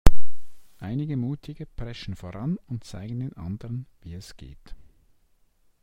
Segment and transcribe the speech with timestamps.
[0.79, 4.75] Einige Mutige preschen voran und zeigen den anderen, wie es geht.